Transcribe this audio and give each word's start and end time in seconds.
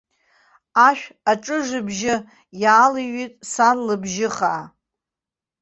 Ашә 0.87 1.05
аҿыжбжьы 1.31 2.15
иаалҩит 2.61 3.33
сан 3.51 3.77
лыбжьы 3.87 4.27
хаа. 4.35 4.63